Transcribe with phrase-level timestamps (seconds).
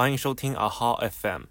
[0.00, 1.42] 欢迎收听 AHA FM，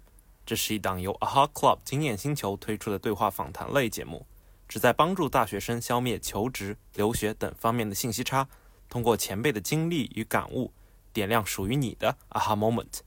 [0.44, 4.26] 这是一档由 AHA Club 经验星球推出的对话访谈类节目，
[4.66, 8.48] 旨在帮助大学生消灭求职、留学等方面的信息差，
[8.88, 10.72] 通过前辈的经历与感悟，
[11.12, 13.02] 点亮属于你的 AHA Moment。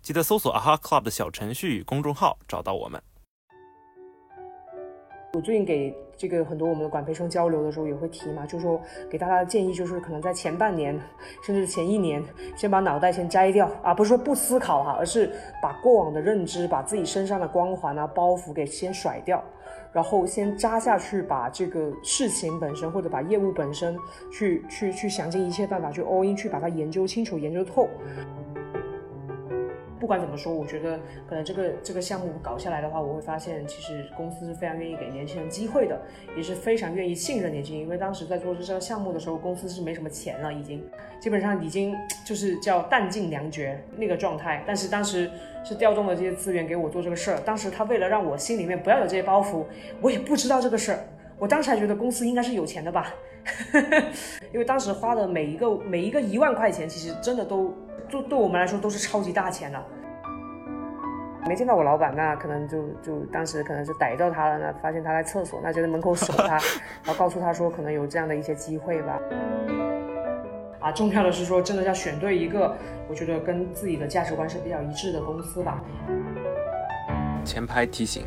[0.00, 3.02] 记得搜索 AHA Club 的小程序与公众号找到我们。
[5.32, 8.80] 我最近给这个很多我们的管培生交流的时候也会提嘛，就是说
[9.10, 10.98] 给大家的建议就是可能在前半年，
[11.42, 12.22] 甚至前一年，
[12.56, 15.30] 先把脑袋先摘掉啊，不是说不思考哈，而是
[15.62, 19.42] 把过往的认知，把自己身上的光环啊包袱给先甩掉，
[19.92, 23.96] 然后先扎下去，把这个事情本身或者把业务本身
[24.32, 27.88] 去去去想尽一切办法去 all in 去把它研究清楚、研究透。
[30.04, 35.98] 不管怎么说，我觉得可能这个这个项目搞下来的话，我会发现其实公司是非常愿意给年轻人机会的，
[36.36, 37.82] 也是非常愿意信任年轻人。
[37.82, 40.86] 因为当时在做这个项目的时候，公司是没什么钱了，已经
[41.18, 44.62] 基本上已经就是叫弹尽粮绝那个状态。
[44.66, 45.30] 但是当时
[45.64, 47.40] 是调动了这些资源给我做这个事儿。
[47.40, 49.64] 当时他为了让我心里面不要有这些包袱，
[50.02, 50.98] 我也不知道这个事儿。
[51.38, 53.14] 我当时还觉得公司应该是有钱的吧，
[54.52, 57.74] 因为当时花的每一个每一个一万块钱，其实真的都。
[58.08, 59.84] 就对我们来说都是超级大钱了。
[61.46, 66.54] 没见到我老板，那可能就就当时可能是逮到他了，那发现他在厕所，那就在门口守他，
[67.04, 69.18] 然后告诉他说可能有这样的一些机会吧。
[70.80, 72.74] 啊，重要的是说真的要选对一个，
[73.08, 75.82] 我觉得跟自己的价值观是比较一致的公司吧。
[77.44, 78.24] 前排提醒：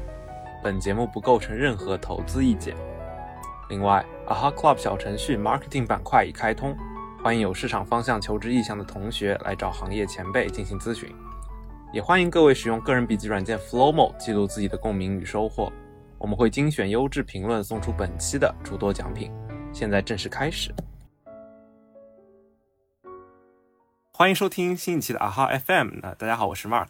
[0.63, 2.75] 本节目不构成任何投资意见。
[3.69, 6.77] 另外，AHA Club 小程序 Marketing 板块已开通。
[7.23, 11.13] 欢迎有市场方向求职意向的同学来找行业前辈进行咨询，
[11.91, 15.73] 也欢迎各位使用个人笔记软件 Flowmo 记录自己的共鸣与收获。
[16.19, 19.31] 我们会精选优质评论送出本期的诸多奖品。
[19.73, 20.73] 现在正式开始，
[24.13, 25.95] 欢迎收听新一期的啊哈 FM。
[26.01, 26.87] 那大家好，我是 Mark。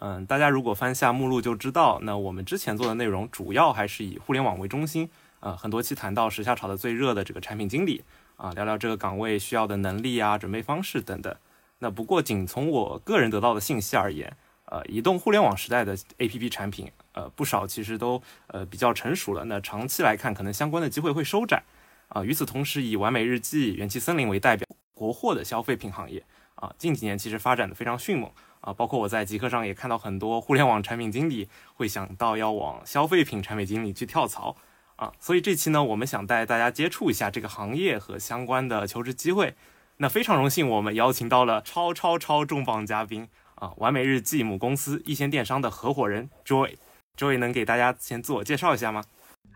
[0.00, 5.08] 嗯，大家如果翻下目录就知道，那我们之前做的内容主要还是以互联网为中心。
[5.38, 8.02] 呃，很多期谈到时下炒的最热的这个产品经理。
[8.40, 11.34] 啊，聊聊这个岗位需要的能力啊、准备方式等等。
[11.80, 14.34] 那不过，仅从我个人得到的信息而言，
[14.64, 19.44] 呃，移动互联网时代的 APP 产品，呃，不少其实都呃比较成熟了。
[19.44, 21.62] 那长期来看，可能相关的机会会收窄。
[22.08, 26.24] 啊，与此同时，以完美日记、元气森林为代表，国货的消费品行业，
[26.54, 28.30] 啊，近几年其实发展的非常迅猛。
[28.62, 34.56] 啊，包括我在极客上也看到很多互联网产品经理会想到要往消费品产品经理去跳槽。
[35.00, 39.54] 啊，所以这期呢，我们想带大家接触一下这个行业和相关的求职机会。
[39.96, 46.74] 那非常荣幸，我们邀请到了超超超重磅嘉宾啊，完美日记母公司易先电商的合伙人 Joy。
[47.16, 49.02] Joy 能给大家先自我介绍一下吗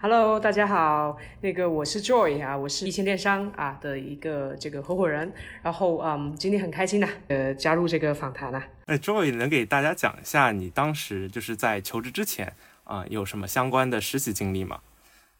[0.00, 5.30] ？Hello，大家好，那个我是 Joy 啊，我是易先电商啊的一个这个合伙人。
[5.62, 8.66] 然后嗯，今天很开心的呃加入这个访谈啊。
[8.86, 12.54] 哎，Joy 能给大家讲一下你当时就是在求职之前
[12.84, 14.80] 啊有什么相关的实习经历吗？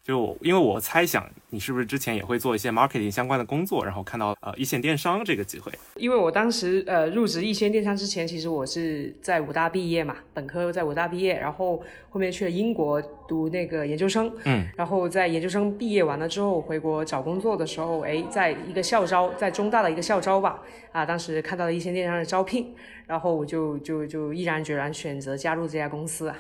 [0.04, 5.72] 就我，因为我猜想你是不是之前也会做一些 marketing 相关的工作，然后看到呃一线电商这个机会。
[5.97, 20.60] 因为我当时呃入职一线电商之前，其实我是在武大毕业嘛，本科在武大毕业，然后后面去了英国读那个研究生，嗯，然后在研究生毕业完了之后回国找工作的时候，哎，在一个校招，在中大的一个校招吧，
[20.93, 22.75] 啊，当时看到了一线电商的招聘，
[23.06, 26.37] 然后我就就就毅然决然选择加入这家公司啊。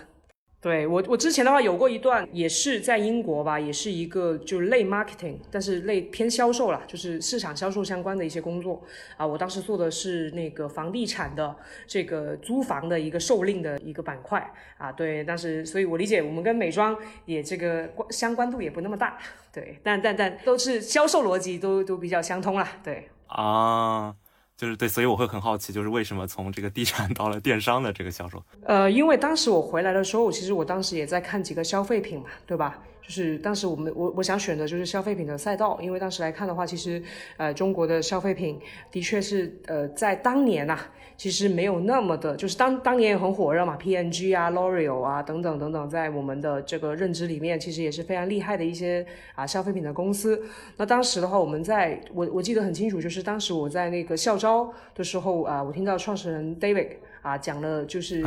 [0.64, 8.82] 对我，我之前的话有过一段，也是在英国吧，也是一个就类 marketing，但是类偏销售啦，就是市场销售相关的一些工作
[9.18, 9.26] 啊。
[9.26, 11.54] 我当时做的是那个房地产的
[11.86, 14.90] 这个租房的一个售令的一个板块啊。
[14.90, 19.18] 对，但是所以我理解我们跟美妆也这个关相关度也不那么大，
[19.52, 24.14] 对，但但但都是销售逻辑都都比较相通啦，对啊。
[24.56, 28.42] 就是对，所以我会很好奇，就是为什么从这个地产到了电商的这个销售？
[28.64, 32.78] 呃，因为当时我回来的时候，其实我当时也在看几个消费品嘛，对吧？
[33.06, 37.02] 就是当时我们我我想选的就是消费品的赛道，因为当时来看的话，其实
[37.36, 38.58] 呃中国的消费品
[38.90, 40.78] 的确是呃在当年呐。
[41.16, 50.42] 其实没有那么的，就是当当年也很火热嘛，P N G 啊、L'Oreal 啊等等等等，在我们的这个认知里面，其实也是非常厉害的一些啊消费品的公司。
[50.76, 56.96] 那当时的话，我们在我我记得很清楚，就是当时我在那个校招的时候啊，我听到创始人 David。
[57.24, 58.22] 啊，讲了就是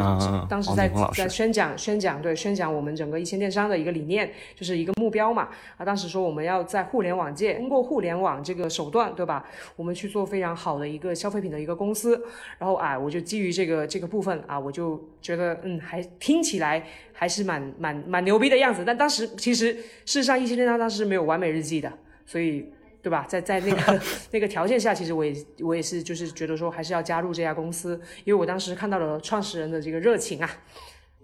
[0.50, 5.50] 当时在在宣讲宣讲，对宣讲我们整个一线电商的一个理念，就是一个目标嘛。
[5.78, 9.46] 啊，当时说我们要在互联网界通过互联网这个手段，对吧？
[9.76, 12.20] 我们去做非常好的一个消费品的一个公司。
[12.58, 16.84] 然后啊，我就基于这个这个部分啊，我就觉得嗯，还听起来
[17.14, 18.84] 还是蛮蛮蛮牛逼的样子。
[18.84, 21.94] 但当时其实事实上一线电商当时是没有完美日记的，
[22.26, 22.74] 所以。
[23.08, 23.26] 对吧？
[23.26, 24.02] 在在那个
[24.32, 30.50] 那个条件下，其实我也我也是就是觉得说还是要加入这家公司，因为我当时看到了创始人的这个热情啊，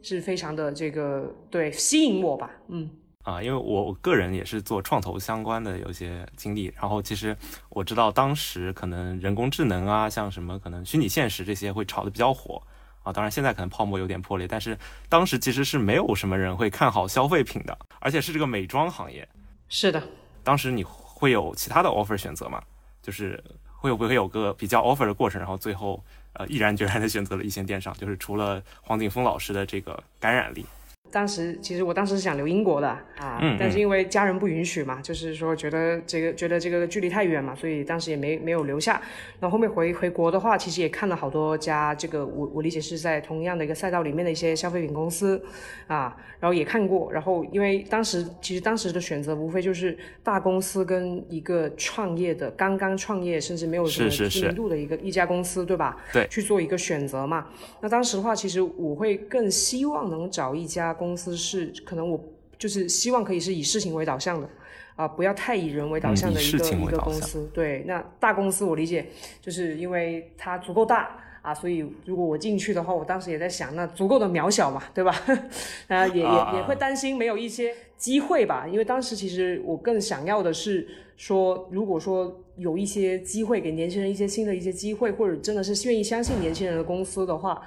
[0.01, 2.89] 是非常的这个对吸引我吧，嗯。
[3.23, 7.35] 啊，因为我个人也是做创投相关的有些经历，然后其实
[7.67, 12.61] 我知道当时可能人工智能啊，像什么可能虚拟现实这些会炒得比较火
[13.03, 14.77] 啊，当然现在可能泡沫有点破裂，但是
[15.09, 19.27] 当时其实是没有什么人会看好消费品的，而且是这个美妆行业。
[19.67, 20.01] 是的，
[20.43, 20.83] 当时你
[21.23, 22.61] 会有其他的 offer 选择吗？
[23.01, 26.03] 就是会不会有个比较 offer 的过程，然后最后
[26.33, 30.65] 呃毅然决然的选择了一线电商，就是除了黄景峰老师的这个感染力。
[31.11, 38.99] 当时其实我当时是想留英国的啊，但是因为家人不允许嘛，就是说觉得这个觉得这个距离太远嘛，所以当时也没没有留下。
[39.39, 45.39] 然后后面回回国的话，其实也看了好多家，这个我我理解是在同样的一个赛道里面的一些消费品公司
[45.85, 47.13] 啊，然后也看过。
[47.13, 55.95] 然后因为当时其实当时的选择无非就是大公司跟一个创业的刚刚创业甚至没有什么知名度的一个一家公司，对吧？
[56.11, 57.49] 对，去做一个选择嘛。
[57.81, 60.91] 那当时的话，其实我会更希望能找一家。
[60.93, 62.23] 公司是可能我
[62.57, 64.47] 就是希望可以是以事情为导向的
[64.95, 67.49] 啊，不要太以人为导向的一个一个公司。
[67.53, 69.07] 对，那大公司我理解，
[69.41, 75.13] 就是因为它足够大啊，所以如果我进去的话，我当时也在想，那足够的渺小嘛，对吧？
[75.89, 80.87] 啊，也也也会担心没有一些机会吧，因为当时其实我更想要的是
[81.17, 87.61] 说，如果说有一些机会给年轻人一些新的一些机会，或者真的是愿意相信年轻人的公司的话。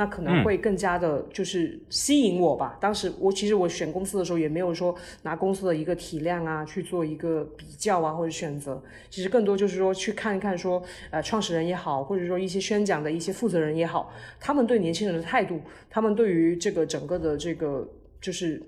[0.00, 2.78] 那可能会更加的，就是吸引我吧。
[2.80, 4.94] 当时我其实我选公司的时候，也没有说
[5.24, 8.82] 拿公司的一个体量啊去做一个比较啊或者选择。
[9.10, 14.10] 其实更多就是说去看一看，说呃创始人也好，或者说一些宣讲的一些负责人也好，
[14.40, 15.60] 他们对年轻人的态度，
[15.90, 17.86] 他们对于这个整个的这个
[18.22, 18.62] 就是。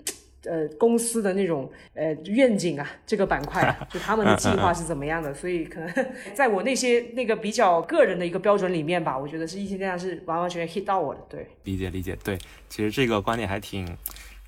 [0.44, 5.33] 呃，公司的那种呃愿景啊，这个板块就他们的计划是怎么样的？
[5.35, 11.21] 所以可能在我那些那个比较个人的一个标准里面吧，我觉得是一线电商是完完全全 hit 到我的。
[11.29, 12.19] 对，理解理解。
[12.25, 12.37] 对，
[12.69, 13.97] 其实这个观点还挺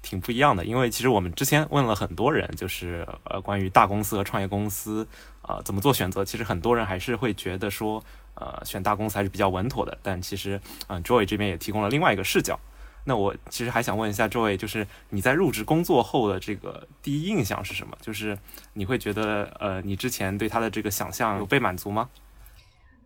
[0.02, 5.06] 挺不一样的，因为其实我们之前问了很多人，就是呃关于大公司和创业公司
[5.42, 8.02] 呃怎么做选择，其实很多人还是会觉得说
[8.34, 9.96] 呃选大公司还是比较稳妥的。
[10.02, 12.58] 但其实嗯，Joy 这边也提供了另外一个视角。
[13.04, 17.96] 那我其实还想问一下这位，就是你在入职工作后的这个第一印象是什么？
[18.00, 18.36] 就是
[18.72, 22.08] 你会觉得，呃，你之前对他的这个想象有被满足吗？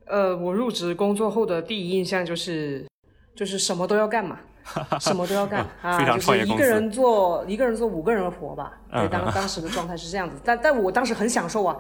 [0.07, 2.87] 呃，我入职工作后的第一印象就是，
[3.35, 4.39] 就是什么都要干嘛。
[5.01, 8.75] 什么都要干啊，就是一个人做一个人做五个人的活吧。
[8.93, 11.75] 对，当 当时的状态是这样子，但但我当时很享受啊，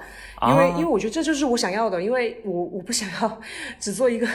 [0.48, 3.40] 因为因为我觉得这就是我想要的，因为我我不想要
[3.78, 4.26] 只做一个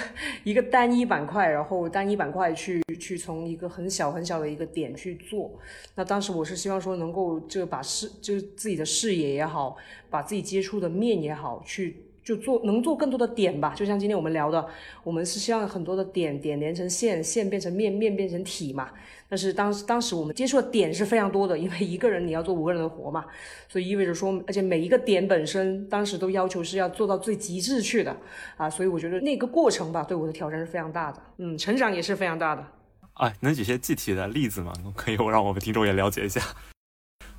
[0.43, 5.51] 一个单一板块，然后单一板块去去从一个很小很小的一个点去做。
[5.95, 9.75] 那当时我是希望说能够就把视就是自己的视野也好，
[10.09, 12.05] 把自己接触的面也好去。
[12.23, 14.65] 就做能做更多的点吧，就像今天我们聊的，
[15.03, 18.91] 我们是希望很多的点点连成线，线变成面，面变成体嘛。
[19.27, 23.25] 但是当时当时我们接触的点是非常多的，因为一个人你要做五个人的活嘛，
[23.67, 28.15] 所以意味着说，而且每一个点本身当时都要求是要做到最极致去的
[28.55, 32.65] 啊，所以我觉得那个过程吧，对我的挑战是非常大的，嗯，成长也是非常大的。
[33.15, 34.73] 哎，能举些具体的例子吗？
[34.95, 36.41] 可以让我们听众也了解一下。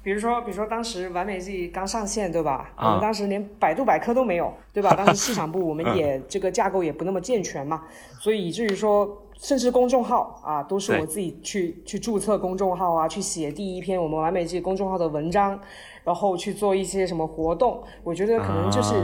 [0.02, 2.70] 比如说，比如说当时完美 Z 刚上线，对吧？
[2.76, 4.94] 我们当时连百度百科都没有，对吧？
[4.94, 7.84] 当时市场部 我们也这个架构也不那么健全嘛，
[8.20, 15.58] 所以以至于说，甚至公众号啊，都是我自己去去注册公众号啊，去写第一篇我们完美 Z 公众号的文章，
[16.04, 17.82] 然后去做一些什么活动。
[18.02, 18.94] 我觉得可能就是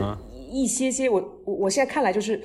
[0.50, 2.38] 一些些，我我我现在看来就是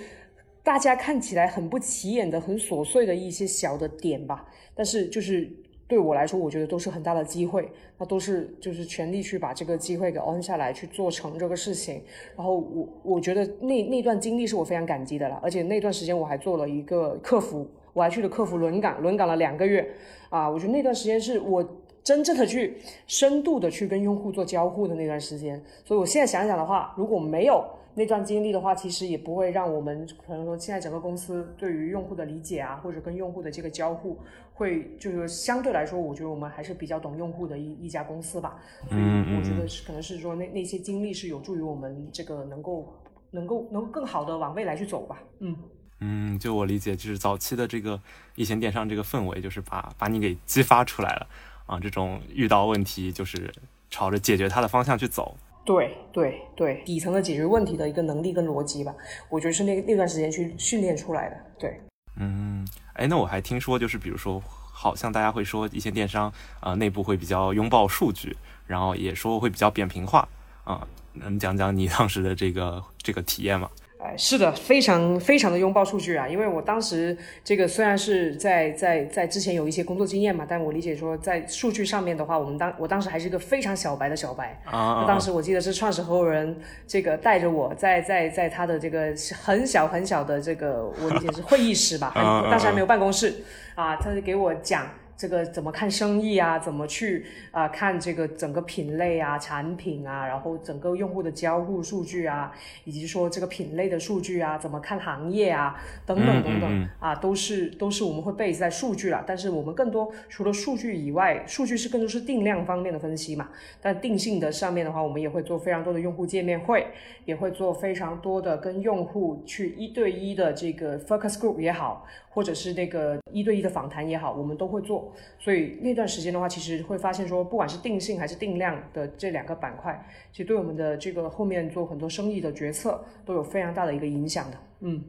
[0.66, 5.50] 大家看起来很不起眼的、很琐碎的一些小的点吧，但是就是。
[5.88, 12.02] 对我来说，我觉得都是很大的机会，那都是就是全力去把这个机会给 on 下来，去做成这个事情。
[12.36, 19.88] 然后我我觉得那那段经历是我非常感激的了，而且那段时间我还做了一个客服，我还去了客服轮岗，轮岗了两个月，
[20.30, 21.64] 啊，我觉得那段时间是我
[22.04, 25.64] 真正的去深度的去跟用户做交互的那段时间。
[25.84, 27.64] 所以我现在想想的话，如果没有。
[27.98, 34.20] 那段经历的话，其实也不会让我们可能说现在整个公司对于用户的理解啊，或者跟用户的这个交互，
[34.54, 38.60] 会就是相对来说，我觉得我们还是比较懂用户的一一家公司吧。
[38.90, 42.94] 嗯我觉得是可能是说那那些经历是有助于我们这个能够
[43.32, 45.24] 能够能更好的往未来去走吧。
[45.40, 45.56] 嗯
[46.02, 47.98] 嗯，就我理解，就是早期的这个
[48.36, 51.28] 一线电商这个氛围，就是把把你给激发出来了
[51.66, 53.50] 啊，这种遇到问题就是
[53.90, 55.38] 朝着解决它的方向去走。
[55.66, 58.94] 对对对，底层的解决问题的一个能力跟逻辑吧，
[59.30, 61.36] 我觉得是那那段时间去训练出来的。
[61.58, 61.82] 对，
[62.18, 64.42] 嗯，哎，那我还听说，就是比如说，
[64.72, 70.28] 好像大家会说一些电商啊，内部会比较拥抱数据，然后也说会比较扁平化
[70.64, 70.88] 啊。
[71.14, 73.70] 能讲讲你当时的这个这个体验吗？
[74.06, 76.28] 哎，是的，非常非常的拥抱数据啊！
[76.28, 85.02] 因为我当时这个虽然是在在在之前有一些工作经验嘛，但我理解说在数据上面的话，我们当我当时还是一个非常小白的小白啊。
[85.02, 92.12] 那当时我记得是创始合伙人这个带着我在在在他的这个很小很小的这个我理解是会议室吧，
[92.50, 93.34] 当时还没有办公室
[93.74, 94.88] 啊，他就给我讲。
[95.18, 96.60] 这个怎么看生意啊？
[96.60, 102.52] 怎么去啊看这个整个品类啊、产品啊，然后整个用户的交互数据啊，
[102.84, 109.24] 以及说这个品类的数据啊，怎么看行业啊，等等等等啊，都是都是我们会 base 在数据了。
[109.26, 113.50] 但是我们更多除了数据以外，数据是更多是定量方面的分析嘛。
[113.82, 116.88] 但定性的上面的话，我们也会做非常多的用户见面会，
[117.26, 122.06] 也会做非常多的跟用户去一对一的这个 focus group 也好。
[122.36, 125.05] 或者是那个一对一的访谈也好，我们都会做。
[125.40, 134.58] 所以那段时间的话，其实会发现说，不管是定性还是定量的这两个板块，其实对我们的这个后面做很多生意的决策都有非常大的一个影响的。
[134.82, 135.04] 嗯。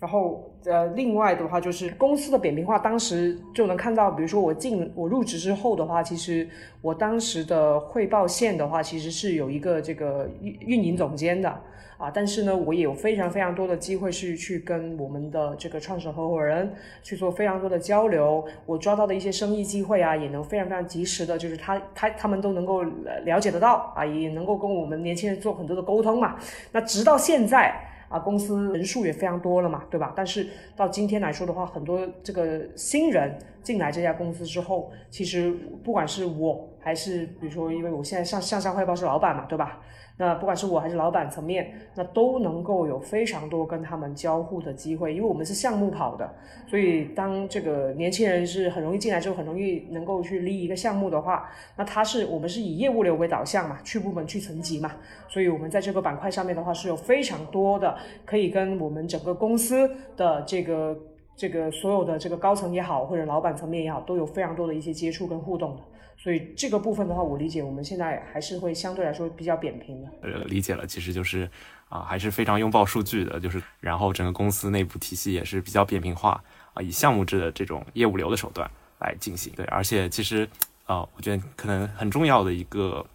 [0.00, 6.48] 然后呃，另外的话就是公司的扁平化，当时就能看到，比如说我进我入职之后的话，其实
[6.80, 11.60] 我当时的汇报线的话，其实是有一个这个运运营总监的。
[11.98, 18.46] 啊，但是呢，我也有非常非常多的机会是去跟我们的这个创始合伙人去做非常多的交流。
[18.66, 22.84] 我抓到的一些生意机会啊，也能非常非常及时的，就是他他他们都能够
[23.24, 26.36] 了解得到啊，也能够跟我们年轻人做很多的沟通嘛。
[26.70, 27.74] 那直到现在
[28.08, 30.12] 啊，公司人数也非常多了嘛，对吧？
[30.16, 35.50] 但是到今天来说的话，很多这个新人进来这家公司之后，其实
[35.84, 39.80] 不管是我还是比如说，因为我现在上向上汇报是老板嘛，对吧？
[40.18, 46.28] 那不管是我还是老板层面，那都能够有非常多跟他们交互的机会，因为我们是项目跑的，
[46.66, 54.92] 所以当这个年轻人是很容易进来之后，很容易能够去立一个项目的话，那他是我们是以业务流为导向嘛，去部门去层级嘛，
[55.28, 60.98] 所以我们在这个板块上面的话是有非常多的可以跟我们整个公司的这个
[61.38, 65.82] 这个所有的这个高层也好，或者老板层面也好，都有非常多的一些接触跟互动的。
[66.16, 70.08] 所以这个部分的话，我理解我们现在还是会相对来说比较扁平的。
[70.22, 71.48] 呃，理解了，其实就是
[71.88, 76.42] 啊，还是非常拥抱数据的，就是然后整个公司内部体系也是比较扁平化
[76.74, 78.68] 啊，以项目制的这种业务流的手段
[78.98, 79.52] 来进行。
[79.54, 80.48] 对，而且其实
[80.86, 83.06] 啊，我觉得可能很重要的一个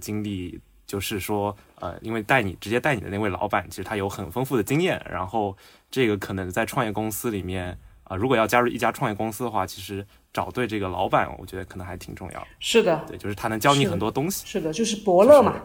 [0.00, 5.56] 经历就是说，呃，因为带你直接带你的那位老板，其实他有很丰富的经验，然后
[5.90, 10.06] 这个可能在创业公司里面啊，如果要加入一家创业公司的话，其实。
[10.30, 12.46] 找对这个老板，我觉得可能还挺重要。
[12.60, 14.46] 是的，对，就是他能教你很多东西。
[14.46, 15.64] 是的，就是伯乐嘛，就是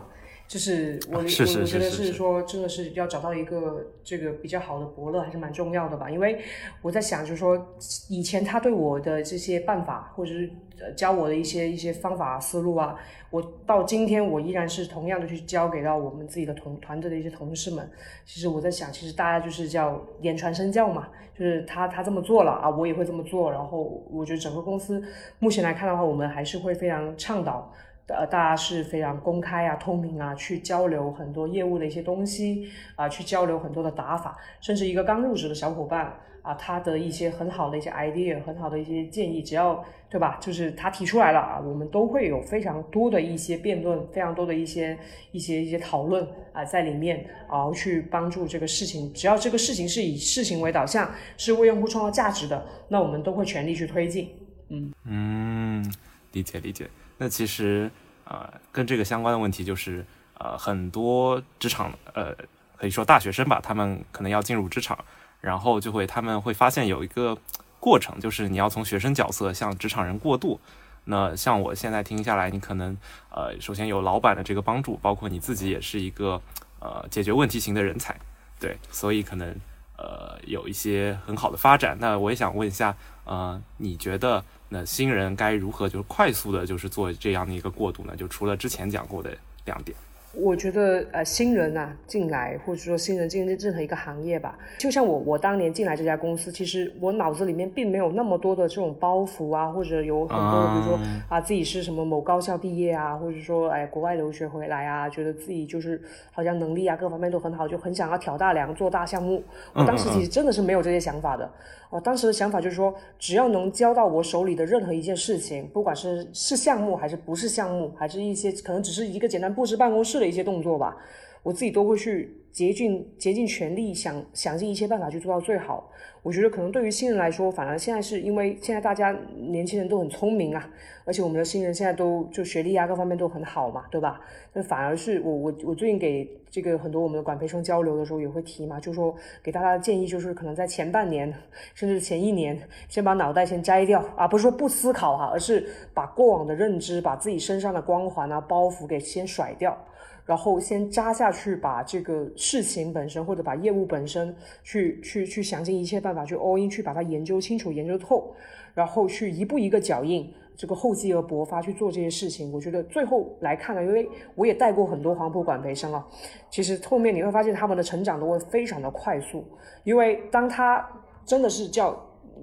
[1.12, 1.28] 我我我
[1.66, 6.10] 觉得是说，真的是要找到一个这个比较好的伯乐，还是蛮重要的吧。
[6.10, 6.40] 因为
[6.82, 7.76] 我在想，就是说
[8.10, 10.50] 以前他对我的这些办法，或者是
[10.96, 12.96] 教我的一些一些方法思路啊，
[13.30, 17.90] 我到今天我依然是同样的去教给到我们自己的同团队的一些同事们。
[18.26, 21.08] 其实我在想，其实大家就是叫言传身教嘛。
[21.36, 23.52] 就是他他这么做了啊，我也会这么做。
[23.52, 25.04] 然后我觉得整个公司
[25.40, 27.74] 目前来看的话，我们还是会非常倡导，
[28.08, 36.14] 呃，大家是非常公开啊、透明啊，去交流很多业务的一些东西啊，去交流很多的打法，甚至一个刚入职的小伙伴。
[36.44, 40.38] 啊，他的一些很好的一些 idea，很好的一些建议，只要对吧？
[40.42, 44.98] 就是他提出来了啊，我们都会有非常多的一些辩论，非常多的一些
[45.32, 49.14] 一些一些讨论啊，在里面，然后去帮助这个事情。
[49.14, 54.30] 只要这个事情是以事情为导向，是为用户创造价值的，那我们都会全力去推进。
[54.68, 55.94] 嗯嗯，
[56.34, 56.90] 理解理解。
[57.24, 57.90] 那其实
[58.26, 60.06] 啊，跟这个相关的问题就是，
[60.38, 62.36] 呃，很多职场呃，
[62.76, 65.00] 可以说大学生吧，他们可能要进入职场。
[65.40, 67.38] 然后就会，他们会发现有一个
[67.80, 70.60] 过程，就是你要从学生角色向职场人过渡。
[71.06, 72.98] 那像我现在听下来，你可能
[73.30, 76.42] 呃，首先有老板的这个帮助，包括你自己也是一个
[76.80, 78.20] 呃解决问题型的人才，
[78.60, 79.56] 对，所以可能
[79.98, 81.98] 呃有一些很好的发展。
[82.00, 82.96] 那我也想问一下，
[83.26, 88.16] 呃，你觉得那新人该如何就是快速的，就是做这样的一个过渡呢？
[88.16, 89.36] 就除了之前讲过的
[89.66, 89.98] 两点。
[90.36, 101.00] 我觉得呃新人呐进来，或者说新人进入任何一个行业吧，就像我我当年进来这家公司，其实我脑子里面并没有那么多的这种包袱啊，或者有很多比如说
[101.30, 109.44] 啊自己是什么某高校毕业啊，或者说哎国外留学回来啊，觉得自己就是好像能力啊各方面都很好，就很想要挑大梁做大项目。
[109.74, 111.48] 我当时其实真的是没有这些想法的。
[111.92, 120.98] 我当时的想法就是说，只要能交到我手里的任何一件事情，不管是是项目还是不是项目，还是一些可能只是一个简单布置办公室的一些动作吧，
[121.44, 125.90] 我自己都会去竭尽竭尽全力，想想尽一切办法去做到最好。
[126.22, 130.70] 我觉得可能对于新人来说，反而现在是因为现在大家年轻人都很聪明啊，
[131.04, 134.22] 而且我们的新人现在都就学历啊各方面都很好嘛，对吧？
[134.54, 139.14] 那反而是我我我最近给这个很多我们的管培生交流的时候也会提嘛，就说
[139.44, 141.34] 给大家的建议就是可能在前半年
[141.74, 149.78] 甚至前一年，先把脑袋先摘掉啊，不是说不思考哈，而是把过往的认知、把自己身上的光环啊包袱给先甩掉。
[150.26, 158.34] 然后先扎下去，把这个事情本身或者把业务本身去去去想尽一切办法去 all in，去把它研究清楚、研究透，
[158.74, 162.52] 然后去一步一个脚印，这个厚积而薄发去做这些事情。
[162.52, 166.08] 我觉得最后来看呢，因为我也带过很多黄埔管培生啊，
[166.50, 169.44] 其实后面你会发现他们的成长都会非常的快速，
[169.84, 170.88] 因为当他
[171.26, 172.00] 真的是叫。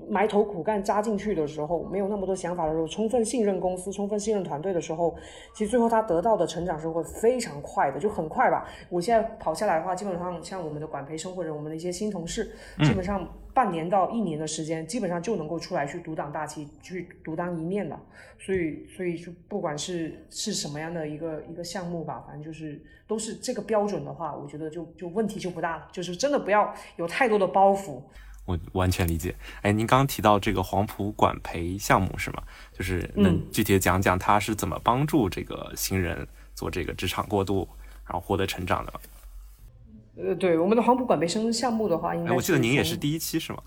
[0.08, 5.14] 埋头苦干扎进去的时候，没有那么多想法的时候，充分信任公司、充分信任团队的时候，
[5.54, 8.66] 其实最后他得到的成长是会非常快的，就很快吧。
[8.88, 12.50] 我现在跑下来的话，基本上像我们的管培生或者我们的一些新同事，
[12.82, 18.00] 基本上半年到一年的时间，基本上就能够出来去独当大旗，去独当一面了。
[18.38, 28.00] 所以，所以就不管是是什么样的一个一个项目吧，反正就是都是这个标准的话，我觉得就就问题就不大了，就是真的不要有太多的包袱。
[28.44, 29.34] 我完全理解。
[29.62, 32.42] 哎，您刚刚提到这个黄埔管培项目是吗？
[32.72, 37.68] 就是能具体的讲讲它是怎么帮助这个新人做这个职场过渡，
[38.04, 39.00] 然后获得成长的吗？
[40.16, 43.62] 呃，对，我们的黄埔管培生项目的话，应该我记得您也是第一期是吗？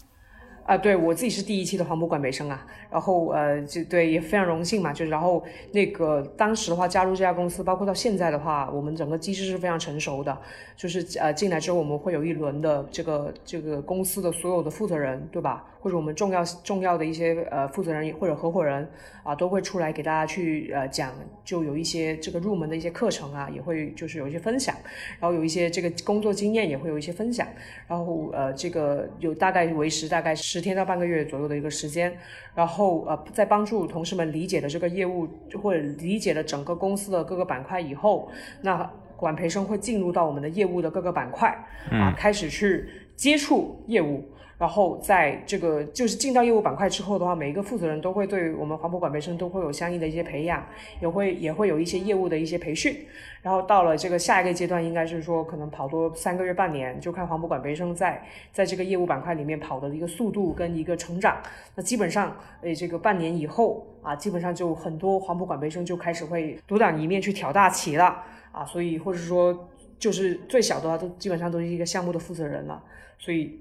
[0.66, 10.38] 啊，对我自己是第一期的黄埔管培生啊，然后呃，就对也非常荣幸嘛，就是然后那个当时的话加入这家公司，包括到现在的话，我们整个机制是非常成熟的，
[10.78, 15.66] 就是呃进来之后我们会有一轮的这个这个公司的所有的负责人，对吧？
[15.82, 18.90] 或者我们重要重要的一些呃负责人或者合伙人
[19.22, 24.74] 啊，都会出来给大家去呃讲，就有一些这个入门的一些课程啊，也会就是有一些分享，
[25.20, 27.46] 然后有一些这个工作经验也会有一些分享，
[27.86, 32.16] 然后呃这个有大概为时大概是十天到半个月左右的一个时间，
[32.54, 35.28] 然后呃在帮助同事们理解了这个业务
[35.60, 38.30] 或者理解了整个公司的各个板块以后，
[38.62, 41.50] 那管培生会进入到我们的业务的各个板块
[41.90, 44.24] 啊，开始去接触业务。
[44.58, 50.64] 然后在这个就是进到业务板块之后的话，每一个负责人都会对我们黄埔管培生都会有相应的一些培养，
[51.02, 53.06] 也会也会有一些业务的一些培训。
[53.42, 61.42] 然后到了这个下一个阶段，应该是说可能跑多三个月半年，就看黄埔管培生在在这个业务板块里面跑的一个速度跟一个成长。
[61.76, 68.64] 那基本上，诶，这个半年以后啊，基本上就很多黄埔管培生就开始会独当一面去挑大旗了啊。
[68.64, 69.68] 所以或者说
[70.00, 72.82] 就是最小的话，都基本上都是一个项目的负责人了。
[73.18, 73.60] 所以。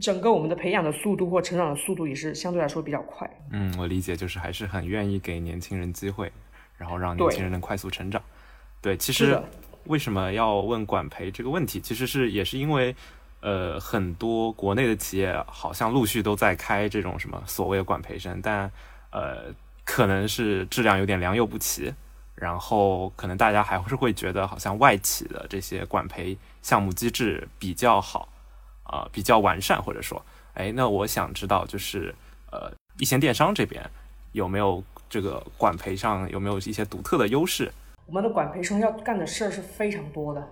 [0.00, 3.28] 整个我们的培养的速度或成长的速度也是相对来说比较快。
[3.50, 6.30] 嗯，我理解，就是还是很愿意给年轻人机会，
[6.76, 8.22] 然后让年轻人能快速成长。
[8.82, 9.40] 对，其实
[9.84, 12.94] 为什么要问管培这个问题，其实是也是因为，
[13.40, 18.70] 呃，很多国内的企业好像陆续都在开这种什么所谓的管培生，但
[19.10, 19.54] 呃，
[19.84, 21.92] 可能是质量有点良莠不齐，
[22.34, 28.28] 然后可能大家还是会觉得好像外企的这些管培项目机制比较好。
[28.88, 30.20] 啊，比较完善，或者说，
[30.54, 32.14] 哎，那我想知道，就是
[32.50, 33.82] 呃，一线电商这边
[34.32, 37.70] 有没有这个管培上有没有一些独特的优势？
[38.06, 40.48] 我们的管培生要干的事儿是非常多的，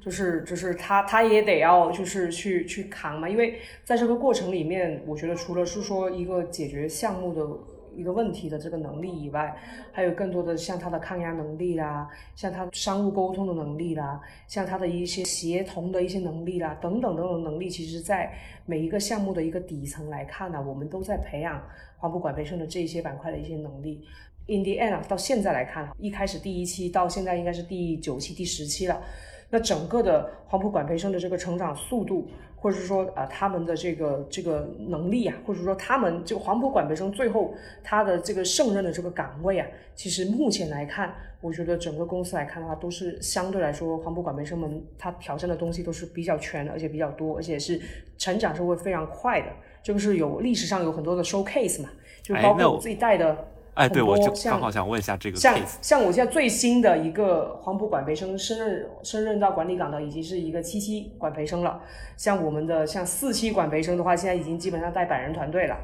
[0.00, 7.75] 就是就是他他也得要就是去去扛嘛，因为在这个过程里面，我觉得除了是说一个解决项目的。
[7.96, 9.56] 一个问题的这个能力以外，
[9.90, 18.30] 还有更多的像他的抗压能力啦，像他商务沟通的能力啦，像他的一些协同的一些能力啦，等等等等能力，其实，在
[18.66, 21.62] 每一个项目的一个底层来看呢，我们都在培养
[21.96, 24.04] 黄埔管培生的这一些板块的一些能力。
[24.48, 29.02] In the end，到现在来看，一开始第一期到现在应该是第九期、第十期了，
[29.50, 32.28] 那整个的黄埔管培生的这个成长速度。
[32.58, 47.80] 或者是说，啊，他们的这个这个能力啊，或者说他们这个黄埔管培生最后他的这个胜任的这个岗位啊，其实目前来看，我觉得整个公司来看的话，都是相对来说黄埔管培生们他挑战的东西都是比较全的，而且比较多，而且是
[48.18, 49.48] 成长是会非常快的。
[49.82, 51.90] 这个是有历史上有很多的 showcase 嘛，
[52.22, 53.48] 就包括我自己带的。
[53.76, 61.78] 哎，对，我就刚好想问一下这个像像我现在最新的一个黄埔管培生升任升任到管理岗的，已经是一个七期管培生了。
[62.16, 65.76] 像我们的像四期管培生的话，现在已经基本上带百人团队了。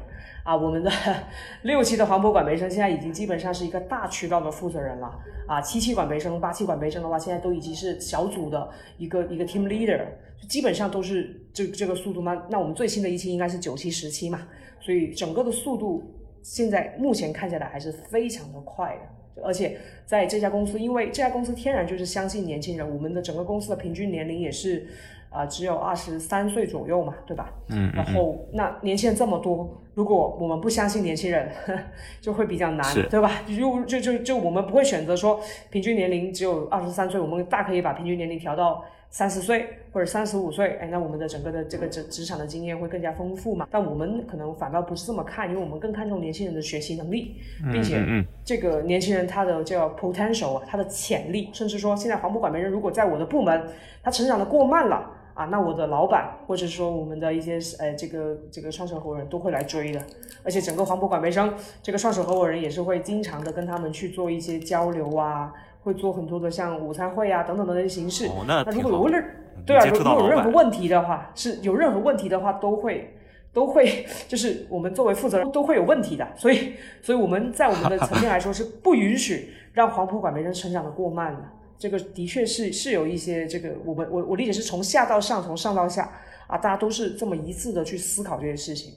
[0.43, 0.91] 啊，我们的
[1.61, 5.11] 六期的黄埔管培生现在已经基本上是一个大渠道的负责人了。
[5.47, 10.01] 啊，七期管培生、八期管培生的话，现在都已经是小组的一个一个 team leader，
[10.49, 12.45] 基本上都是这这个速度嘛。
[12.49, 14.47] 那我们最新的一期应该是九期、十期嘛，
[14.81, 16.03] 所以整个的速度。
[16.43, 18.95] 现在目前看下来还是非常的快
[19.35, 24.85] 的，而且在这家公司，因为这家公司天然就是相信年轻人，我们的整个公司的平均年龄也是
[25.29, 27.51] 啊、只有二十三岁左右嘛，对吧？
[27.69, 31.49] 嗯然后那年轻人这么多，如果我们不相信年轻人，
[32.21, 33.41] 就会比较难，对吧？
[33.47, 43.67] 就就就就我们不会选择说平均年龄只有二十三岁，我们大可以把平均年龄调到三十岁或者三十五岁，哎，那我们的整个的这个职职场的经验会更加丰富嘛。
[43.69, 47.35] 但我们可能反倒不是这么看，因为我们更看重年轻人的学习能力，
[47.71, 48.03] 并且
[48.43, 53.69] 这个年轻人他的叫 potential 啊，他的潜力，甚至说现在黄埔管培生如果在我的部门
[54.01, 55.11] 他成长的过慢了。
[55.35, 59.99] 啊，那我的老板或者说我们的一些呃这个这个创始合伙人都会来追的，
[60.43, 65.51] 而且整个黄埔管培生这个创始合伙人也是会经常的跟他们去做一些交流啊，
[65.83, 68.25] 会做很多的像午餐会啊等等的那些形式。
[68.27, 68.81] 哦，那那如。
[68.81, 69.23] 果有任
[69.65, 73.15] 对啊，如果有任何问题的话，是有任何问题的话都会
[73.53, 81.41] 都会就是我们作为负责人都会有问题的，所以所以我们在我们的层面来说是不允许让黄埔管培生成长的过慢的。
[81.77, 86.09] 这个的确是是有一些这个我们我我理解是从下到上，从上到下
[86.47, 88.93] 啊，大家都是这么一致的去思考这些事情。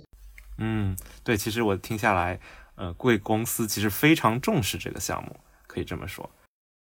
[0.58, 2.38] 嗯，对，其实我听下来，
[2.76, 6.28] 呃，贵公司其实非常重视这个项目，可以这么说。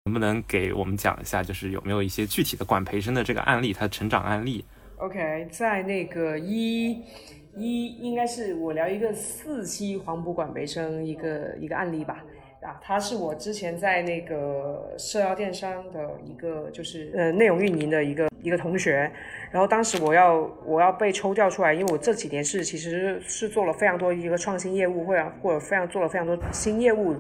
[0.06, 4.63] 能不能给我们讲一下，就是有没有一些具体的管培生的这个案例，他的成长案例
[4.98, 6.91] ？OK，在那个一
[7.56, 12.24] 一应该是我聊一个四期黄埔管培生一个一个案例吧。
[12.62, 19.12] 啊，他是我之前在那个社交电商的一个就是呃内容运营的一个一个同学，
[19.52, 27.15] 然后当时我要我要被抽调出来，因为我这几年是其实是做了非常多一个创新业务，或者或者非常做了非常多新业务，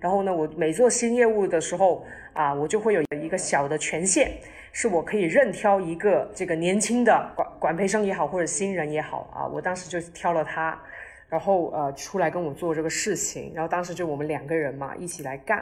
[0.00, 2.04] 然后呢，我每做新业务的时候
[2.38, 4.30] 啊，我就会有一个小的权限，
[4.72, 10.78] 是我可以任挑一个这个年轻的管管培生也好，或者新人也好啊，我当时就挑了他。
[11.28, 15.58] 然后呃出来跟我做这个事情，然后当时就我们两个人嘛一起来干，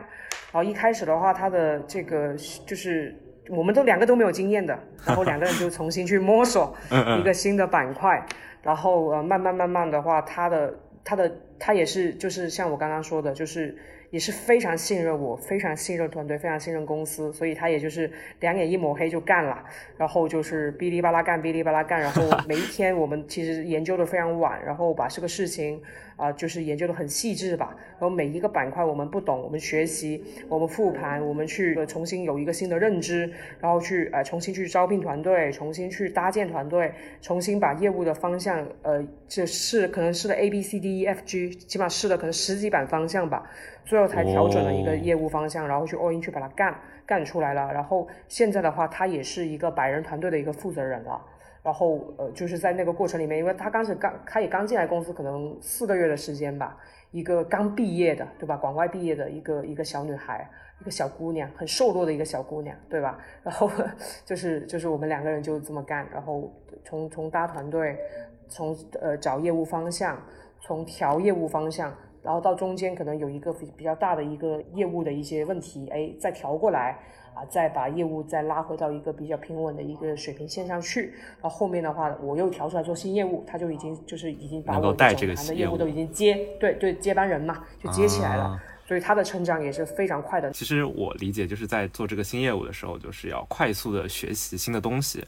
[0.53, 2.37] 然后一开始的话他的这个
[2.67, 3.13] 就是
[3.49, 6.73] 我们都两个都没有经验的，然后两个人就重新去摸索
[7.19, 8.25] 一个新的板块，
[8.63, 13.77] 然后呃慢慢慢慢的话他的他的他也是就是像我刚刚说的，就是
[14.11, 19.65] 也是非常信任我，非常信任团队，非常信任公司，所以他也就是两眼一抹黑就干了，
[19.97, 25.83] 然后就是哔哩吧啦干，哔哩吧啦干，然后每一天我们其实研究的非常晚，然后把这个事情
[26.17, 43.49] 啊、就是研究的很细致吧，然后每一个板块我们不懂，我们学习，我们复盘，我们去、呃重新有一个新的认知，然后去呃重新去招聘团队，重新去搭建团队，重新把业务的方向呃这试可能试了 A B C D E F G，起码试了可能十几版方向吧。
[43.85, 46.75] 最后才调整了一个哦业务方向，然后去 all in 去把它干
[47.05, 47.73] 干出来了。
[47.73, 51.25] 然后现在的话，他也是一个百人团队的一个负责人了。
[51.67, 56.79] 然后呃，就是在那个过程里面，因为他刚是刚他也刚进来公司，可能四个月的时间吧，
[57.11, 58.57] 一个刚毕业的，对吧？
[58.57, 60.49] 广外毕业的一个一个小女孩，
[60.81, 63.19] 一个小姑娘，很瘦弱的一个小姑娘，对吧？
[63.43, 63.69] 然后
[64.25, 66.49] 就是就是我们两个人就这么干，然后
[66.85, 67.99] 从从搭团队，
[68.47, 70.17] 从呃找业务方向，
[70.61, 71.93] 从调业务方向。
[72.27, 76.99] 然后到中间可能有一个比比较大的一个业务的一些问题，哎，再调过来
[77.33, 81.13] 啊，再把业务再拉回到一个比较平稳的一个水平线上去。
[81.41, 88.43] 然后后面的话，我又调出来做新业务，他就已经就是已经把我带这个新业务盘的业务都已经接，对对，接班人嘛，就接起来了。
[88.43, 90.49] 啊所以他的成长也是非常快的。
[90.53, 95.27] 其实我理解就是在做这个新业务的时候，就是要快速的学习新的东西，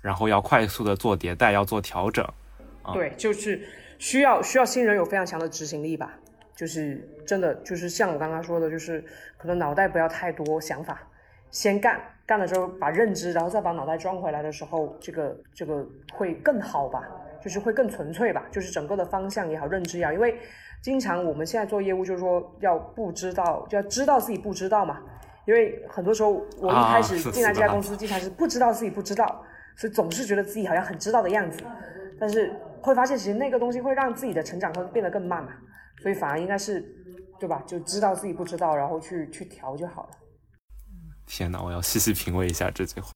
[0.00, 2.24] 然后要快速的做迭代，要做调整。
[2.82, 3.66] 啊对，就是
[3.98, 6.20] 需要需要新人有非常强的执行力吧。
[6.60, 9.02] 就是真的，就是像我刚刚说的，就是
[9.38, 11.00] 可能脑袋不要太多想法，
[11.50, 17.02] 先干，干了之后把认知，然后再把脑袋装回来的时候，这个这个会更好吧，
[17.42, 20.38] 就是会更纯粹吧，就是整个的方向也好，认知也好，因为
[20.82, 25.00] 经常我们现在做业务就是说要不知道，就要知道自己不知道嘛，
[25.46, 29.42] 因为很多时候我一开始进来这家公司，经常是不知道自己不知道，
[29.76, 31.62] 所以总是觉得自己好像很知道的样子，
[32.18, 35.52] 但是会发现其实那个东西会让自己的成长会变得更慢嘛，
[36.02, 36.80] 所以反而应该是，
[37.38, 37.62] 对吧？
[37.66, 40.10] 就知道自己不知道，然后去去调就好了。
[41.26, 43.10] 天哪，我要细细品味一下这句话。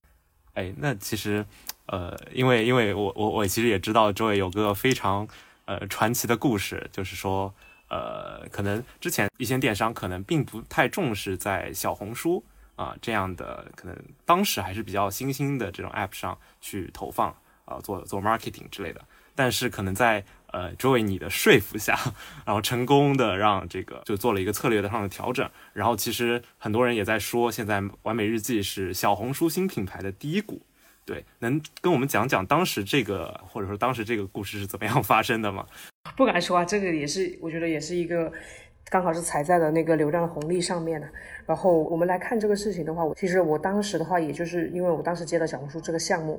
[0.52, 1.44] 哎，那其实，
[1.86, 5.26] 呃，因为因为我我我其实也知道周围有个非常
[5.64, 7.52] 呃传奇的故事，就是说，
[7.88, 12.44] 呃，可能之前一些电商可能并不太重视在小红书
[12.76, 19.00] 啊、这样的可能当时还是比较新兴的这种 app 上去投放啊、做做 marketing 之类的，
[19.34, 21.98] 但是可能在呃周围你的说服下，
[22.46, 30.62] 然后成功的让这个就做了一个策略上的调整，然后其实很多人也在说，现在完美日记是小红书新品牌的第一股。
[31.04, 35.66] 对，能跟我们讲讲当时这个或者说当时这个故事是怎么样发生的吗？
[36.16, 38.32] 不敢说啊，这个也是我觉得也是一个。
[38.90, 41.08] 刚好是踩在了那个流量的红利上面的。
[41.46, 46.38] 然后我们来看这个事情的话，我其实我当时的话，也就是因为我当时接了小红书这个项目，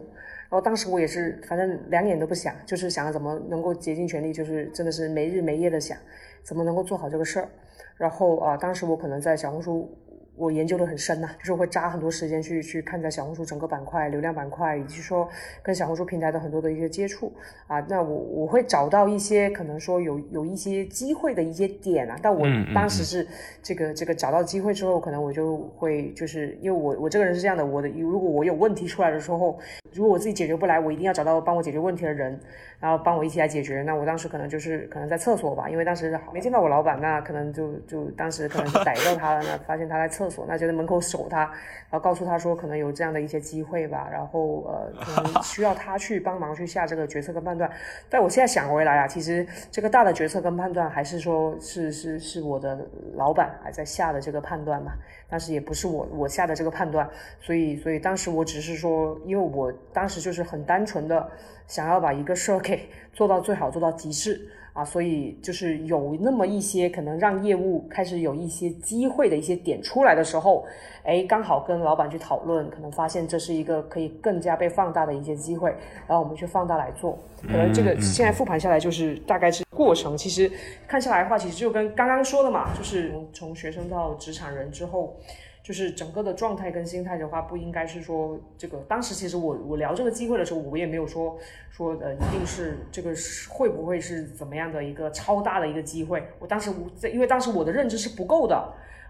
[0.50, 5.98] 然后当时我也是反正两眼都不想，就是想怎么能够竭尽全力，就是真的是没日没夜的想
[6.44, 7.50] 怎么能够做好这个事儿。
[7.98, 9.90] 然后啊，当时我可能在小红书。
[10.38, 15.28] 我研究的很深呐，就是会扎很多时间去去看在小红书整个板块、流量板块，以及说
[15.64, 17.32] 跟小红书平台的很多的一些接触
[17.68, 17.80] 啊。
[17.90, 22.18] 那我我会找到一些可能说有有一些机会的一些点啊。
[22.22, 23.28] 但我当时是
[23.62, 29.58] 这个这个找到机会之后，可能我就会就是因为我我这个人是这样的，我的如果我有问题出来的时候，
[29.94, 32.40] 如果我自己解决不来，我一定要找到帮我解决问题的人。
[32.78, 33.82] 然后帮我一起来解决。
[33.84, 47.70] 那我当时可能就是可能在厕所吧，因为当时没见到我老板，那可能就就当时可能是逮到他了，那发现他在厕厕所，那就在门口守他，然后告诉他说可能有这样的一些机会吧，然后呃可能需要他去帮忙去下这个决策跟判断。
[48.10, 52.78] 但我现在想回来啊，其实这个大的决策跟判断还是说是是是我的
[53.16, 54.94] 老板还在下的这个判断嘛，
[55.30, 57.08] 但是也不是我我下的这个判断，
[57.40, 61.30] 所以所以当时我只是说，因为我当时就是很单纯的。
[61.68, 64.40] 想要把一个事儿给做到最好，做到极致
[64.76, 70.66] 啊，所以就是有那么一些可能让业务开始有一些机会的一些点出来的时候，
[71.06, 75.70] 哎，刚好跟老板去讨论，可能发现这是一个可以更加被放大的一些机会，
[76.06, 77.18] 然后我们去放大来做。
[77.44, 80.52] 可能这个现在复盘下来就是大概是过程，其实
[80.86, 85.16] 看下来的话，其实就跟刚刚说的嘛，就是从学生到职场人之后。
[85.66, 88.78] 就是整个的状态跟心态的话，不应该是说这个。
[88.88, 91.40] 当时其实我我聊这个机会的时候，我也没有说
[91.72, 93.16] 说呃，一定是这个
[93.50, 96.24] 会不会是怎么样的一个超大的一个机会。
[96.38, 98.56] 我当时在，因为当时我的认知是不够的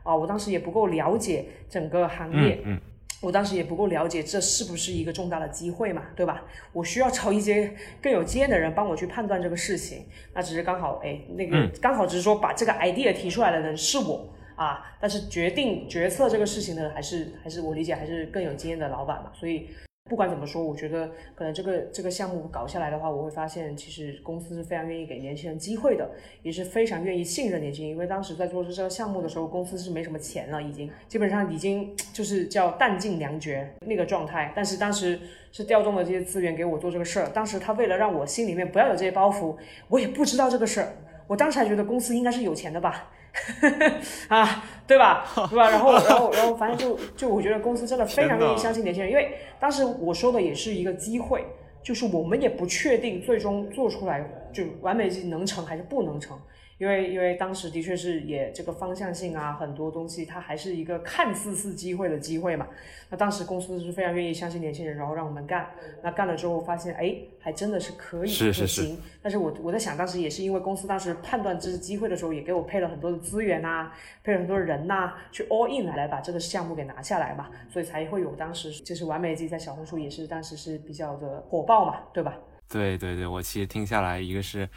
[0.04, 2.80] 啊，我当时也不够了解整个行业，嗯，
[3.20, 6.46] 我当时也不够了解这是不是一个重大的机会嘛，对吧？
[6.72, 10.06] 我需要找一些更有经验的人帮我去判断这个事情。
[10.34, 14.30] 那只是刚好，哎，那个刚好只是说把这个 idea 提出来的人是我。
[14.56, 19.32] 啊，但是决定决策这个事情呢，还是还是我理解还是更有经验的老板嘛。
[19.34, 19.68] 所以
[20.10, 26.08] 不管怎么说，我觉得可能这个这个项目搞下来的话，我会发现其实公司是非常愿意给年轻人机会的，
[26.44, 27.92] 也是非常愿意信任年轻人。
[27.92, 34.54] 因为当时在做这个项目的时候，公司是没什么钱了，已经基本上已经就是叫弹尽粮绝那个状态。
[34.56, 35.20] 但是当时
[35.52, 37.28] 是调动了这些资源给我做这个事儿。
[37.30, 40.94] 当时他为了让我心里面不要有这些包袱，我也不知道这个事儿。
[41.26, 43.10] 我当时还觉得公司应该是有钱的吧。
[44.30, 45.26] 啊，对吧？
[45.50, 45.70] 对吧？
[45.70, 51.46] 然后，然后，然后，反正就就我觉得公司真的非常愿意相信年轻人，因为当时我说的也是一个机会，
[51.84, 56.38] 就是我们也不确定最终做出来就完美机能成还是不能成。
[56.78, 62.68] 因为因为当时的确是也这个方向性啊，很多东西它还是一个看似是机会的机会嘛。
[63.10, 65.70] 那当时公司是非常愿意相信年轻人，然后让我们干。
[66.04, 69.00] 那干了之后发现，哎，还真的是可以可行。
[69.22, 73.92] 但是我我在想，当时也是因为公司当时判断这是机会的时候，也给我配了很多的资源呐，
[74.24, 77.50] 配了很多人呐，去 all in 来来把这个项目给拿下来嘛。
[77.70, 82.38] 所以才会有当时就是完美机在小红书也是当时是比较的火爆嘛，对吧？
[82.68, 84.68] 对对对，我其实听下来，一个是。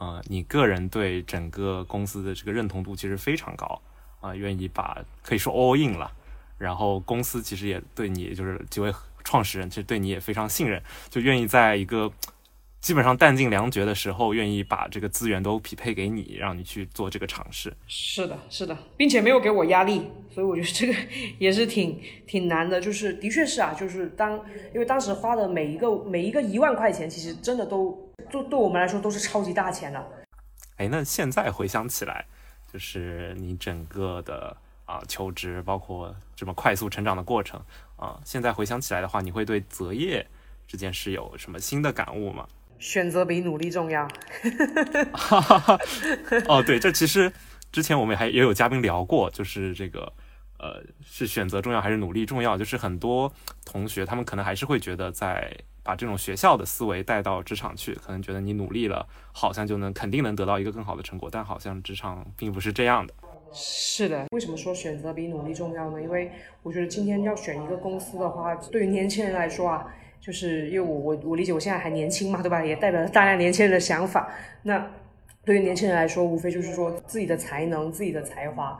[0.00, 3.80] 呃，你个人对整个公司的这个认同度其实非常高
[4.20, 6.10] 啊，愿意把可以说 all in 了，
[6.56, 8.92] 然后公司其实也对你，就是几位
[9.24, 12.10] 创始人其实对你也非常信任，就愿意在一个
[12.88, 17.70] 基本上弹尽粮绝的时候，愿意把这个资源都匹配给你，让你去做这个尝试。
[17.86, 20.94] 是的，是的，并且没有给我压力，所以我觉得这个
[21.38, 22.80] 也是挺挺难的。
[22.80, 28.10] 就是的确是啊，就是当因为当时花的每一个每一个一万块钱，其实真的都。
[28.30, 30.02] 就对我们来说都是超级大钱的。
[30.78, 32.24] 哎，那现在回想起来，
[32.72, 37.60] 就是你整个的啊求职，包括这么快速成长的过程
[37.96, 40.26] 啊，现在回想起来的话，你会对择业
[40.66, 42.48] 这件事有什么新的感悟吗？
[42.78, 44.08] 选择比努力重要。
[46.48, 47.32] 哦，对，这其实
[47.72, 50.12] 之前我们还也有嘉宾聊过，就是这个
[50.58, 52.56] 呃，是选择重要还是努力重要？
[52.56, 53.32] 就是很多
[53.64, 55.52] 同学他们可能还是会觉得在。
[55.80, 63.14] 把这种学校的思维带到职场去，可能觉得你努力了，好像就能肯定能得到一个更好的成果，但好像职场并不是这样的。
[63.54, 66.02] 是的，为什么说选择比努力重要呢？
[66.02, 66.30] 因为
[66.62, 69.86] 我觉得今天要选一个公司的话，对于年轻人来说啊，
[70.20, 72.64] 就是因为我我我理解我现在还年轻嘛，对吧？
[72.64, 74.30] 也代表了大量年轻人的想法。
[74.62, 74.90] 那
[75.44, 78.78] 对于年轻人来说，无非就是说自己的才能、自己的才华，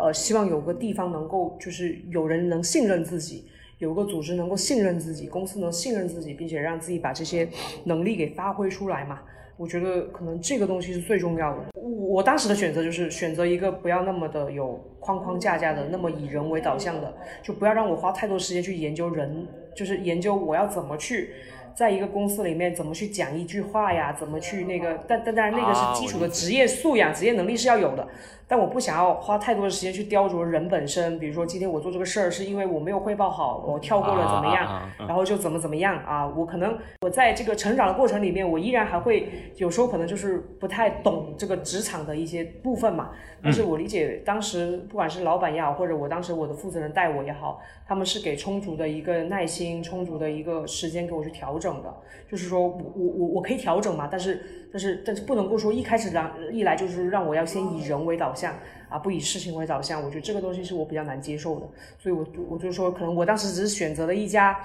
[0.00, 3.46] 呃，希望有个地方能够就是有人能信任自己。
[3.78, 7.48] 有个组织能够信任自己，公司能信任自己，并且让自己把这些
[7.84, 9.20] 能力给发挥出来嘛？
[9.56, 11.80] 我觉得可能这个东西是最重要的。
[11.80, 19.46] 我当时的选择就是选择一个不要那么的有框框架架的，那么以人为导向的，就不要让我花太多时间去研究人，
[19.78, 21.34] 就是研究我要怎么去。
[21.78, 28.08] 在一个公司里面怎么去讲一句话呀，怎么去那个，但但当然那个啊是基础的职业素养、职业能力是要有的。
[28.50, 43.10] 但我不想要花太多的时间去雕琢人本身，比如说今天我做这个事儿是因为我没有汇报好，我跳过了怎么样，然后就怎么怎么样啊，我可能我在这个成长的过程里面，我依然还会有时候可能就是不太懂这个职场的一些部分嘛。
[43.40, 51.94] 但是我理解当时不管是老板也好，或者我当时我的负责人带我也好，他们是给充足的一个耐心、充足的一个时间给我去调整整的。
[52.30, 58.54] 就是说我我我我可以调整嘛，但是但是但是不能够说一开始让一来就是让我要先以人为导向
[58.88, 60.02] 啊，不以事情为导向。
[60.02, 61.66] 我觉得这个东西是我比较难接受的，
[61.98, 64.58] 所以我我就说，可能我当时只是选择了一家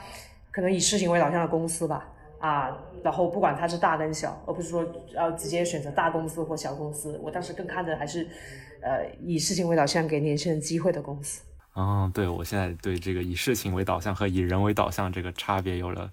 [0.52, 2.10] 可能以事情为导向的公司吧。
[2.40, 4.86] 啊，然后不管它是大跟小，而不是说
[5.16, 7.18] 要直接选择大公司或小公司。
[7.24, 8.28] 我当时更看的还是，
[8.82, 11.42] 呃，以事情为导向给年轻人机会的公司。
[11.78, 16.12] 嗯，对，我现在对这个以事情为导向和以人为导向这个差别有了，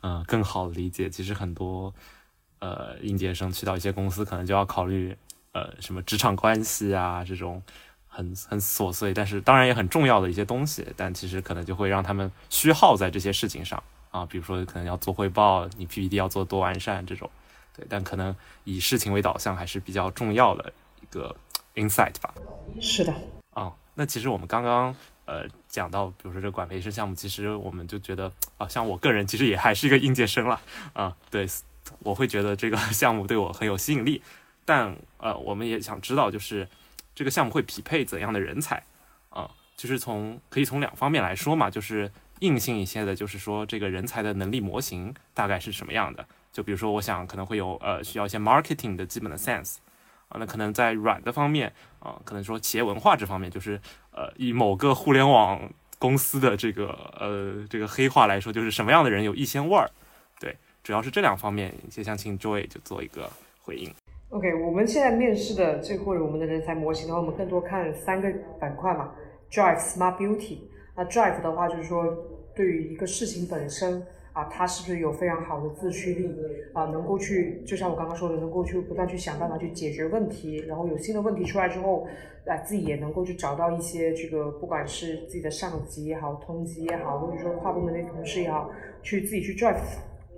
[0.00, 1.08] 嗯、更好的理解。
[1.10, 1.92] 其实很多
[2.60, 5.16] 呃应届生去到一些公司，可能就要考虑
[5.52, 7.62] 呃什么职场关系啊这种
[8.06, 17.30] 很很琐碎，但是当然也很重要的一些东西，但其实可能就会让他们虚耗在这些事情上啊，比如说可能要做汇报，你 PPT 要做多完善这种，
[17.76, 18.34] 对，但可能
[18.64, 21.36] 以事情为导向还是比较重要的一个
[21.74, 22.34] insight 吧。
[22.80, 23.14] 是的，
[23.50, 24.94] 啊、那其实我们刚刚
[25.28, 30.58] 呃讲到，比如说这个管培生项目，其实我们就觉得啊、像我个人其实也还是一个应届生了
[30.94, 31.46] 啊、对，
[32.00, 34.22] 我会觉得这个 项目对我很有吸引力，
[34.64, 36.66] 但呃，我们也想知道，就是
[37.14, 38.82] 这个项目会匹配怎样的人才
[39.28, 42.10] 啊、就是从可以从两方面来说嘛，就是
[42.40, 49.76] 硬性一些的，就是说这个人才的能力模型大概是什么样的，就比如说我想可能会有呃需要一些 marketing 的基本的 sense。
[50.30, 53.80] 啊，那可能在软的方面啊，可能说企业文化这方面，就是
[54.18, 55.60] 呃，以某个互联网
[55.96, 56.88] 公司的这个
[57.20, 59.88] 呃这个黑话来说，就是什么样的人有一仙味儿，
[60.40, 63.30] 对，主要是这两方面，也想请 Joy 就做一个
[63.62, 63.94] 回应。
[64.30, 68.28] OK，我们现在面试的这或者我们的人才模型的话，我们更多看三个
[68.58, 69.12] 板块嘛
[69.52, 70.58] ，Drive、Smart Beauty。
[70.96, 72.04] 那 Drive 的话，就是说
[72.56, 74.04] 对于一个事情本身
[74.38, 76.32] 啊，他是不是有非常好的自驱力
[76.72, 82.06] 啊，能够去，就像我刚刚说的，能够去不断去想办法去解决问题，然后有新的问题出来之后，
[82.46, 88.70] 啊，自己也能够去找到一些这个，不管是自己的上级也好，同级也好，或者说跨部门的同事也好，
[89.02, 89.80] 去自己去 drive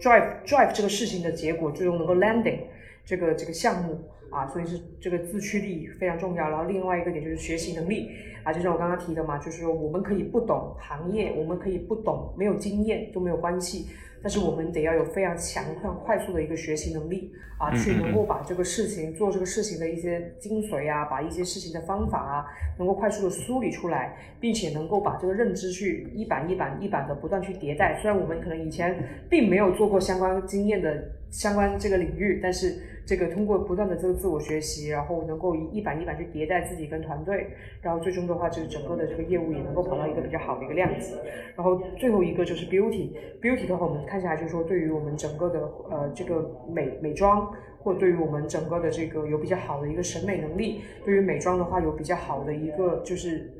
[0.00, 2.60] drive drive 这个事情的结果，最终能够 landing。
[3.04, 3.98] 这个这个项目
[4.30, 6.48] 啊，所以是这个自驱力非常重要。
[6.48, 8.10] 然后另外一个点就是学习能力
[8.44, 13.86] 啊，就像我刚刚提的嘛，就是说我们可以不懂行业，我们可以不懂，没有经验都没有关系，
[14.22, 22.46] 但是我们得要有非常强、非常快速的一个学习能力啊，去能够把这个事情做这个事情的一些精髓啊，把一些事情的方法啊，
[22.78, 27.98] 能够快速的梳理出来，并且能够把这个认知去一版一版一版的不断去迭代。
[28.00, 28.96] 虽然我们可能以前
[29.28, 37.46] 并没有做过相关经验的相关这个领域，但是这个通过不断的这个自我学习，然后能够一板一板去迭代自己跟团队，
[37.81, 41.14] 然后最终的话就是整个的这个业务也能够跑到一个比较好的一个量级。
[41.57, 47.50] 然后最后一个就是 beauty，beauty 的话我们看起来就是说对于我们整个的呃这个美美妆。
[47.83, 53.50] 或对于我们整个的这个有比较好的一个审美能力，对于美妆的话有比较好的一个就是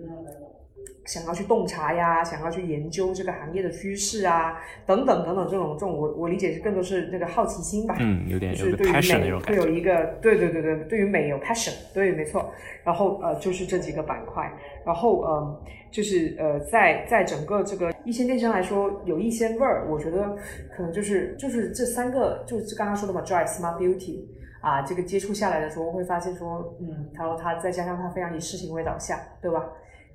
[1.11, 9.33] 想要去洞察呀，想要去研究这个行业的趋势啊，等等等等这种这种我我理解是更多是那个好奇心吧，嗯，有点是对于美。
[9.41, 12.53] 会有一个对对对对，对于美有 passion，对，没错。
[12.85, 14.49] 然后呃，就是这几个板块，
[14.87, 20.37] 然后呃，就是呃，在在整个这个一线电商来说，有一些味儿，我觉得
[20.77, 24.25] 可能就是就是这三个，就是刚刚说的嘛，drive smart beauty。
[24.61, 29.67] 啊，这个接触下来的时候，会发现说，嗯，他说他再加上他非常以事情为导向，对吧？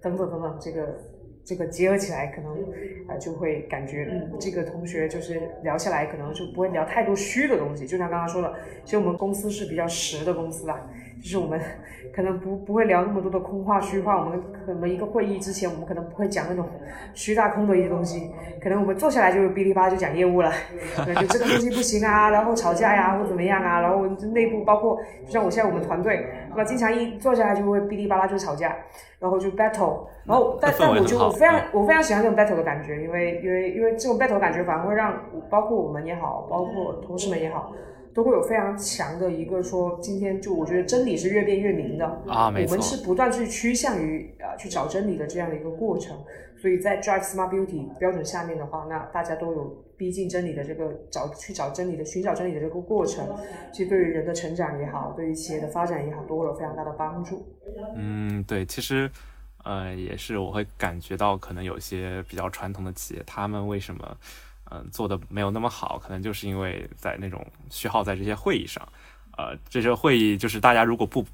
[0.05, 0.95] 等等等等，这个
[1.45, 2.51] 这个结合起来，可能
[3.08, 7.86] 呃就会感觉，嗯，这个同学就是聊下来，可能就不会聊太多虚的东西。
[7.86, 8.51] 就像刚刚说的，
[8.84, 10.81] 其实我们公司是比较实的公司啦，
[11.21, 11.62] 就是我们
[12.12, 14.19] 可能不不会聊那么多的空话虚话。
[14.19, 16.67] 我们可能一个会议之前，我们可能不会讲那种
[17.13, 20.51] 虚大空的一些东西，可能我们坐下来就是哔哩吧啦就讲业务了，
[20.95, 28.75] 可 能就这个东西不行啊，然后吵架呀、或怎么样啊，然后内部包括就像我现在我们团队，那么经常一坐下来就会哔哩吧啦就吵架，
[29.19, 37.74] 然后就 battle，然后但但我就非常嗯我非常喜欢这种 battle 的感觉，因为因为因为这种 battle 的感觉反而会让包括我们也好，包括同事们也好。
[38.15, 46.15] 都会有非常强的一个说，今天就我觉得真理是越辩越明的啊没错我们是不断去趋向于呃去找真理的这样的一个过程，
[46.56, 53.27] 所以在 Drive Smart Beauty 标准下面的话，那大家都有逼近真理的这个找去找真理的寻找真理的这个过程，
[53.73, 57.46] 其实对于人的成长也好，对于企业的发展也好，都会有非常大的帮助。
[57.98, 59.12] 嗯，对，其实
[59.65, 64.17] 呃也是我会感觉到，可能有些比较传统的企业，他们为什么
[64.69, 68.87] 嗯做的没有那么好，可能就是因为在那种虚耗在这些会议上，
[69.35, 71.25] 呃，这些会议就是大家如果不